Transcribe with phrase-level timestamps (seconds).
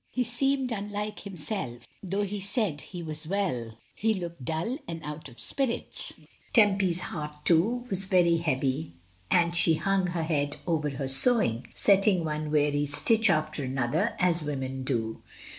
[0.09, 5.29] He seemed unlike himself; though he said he was well, he looked dull and out
[5.29, 6.11] of spirits.
[6.53, 8.93] Tempy's heart, too, was very heavy,
[9.29, 14.41] and she hung her head over her sewing, setting one weary stitch after another as
[14.41, 15.21] women do.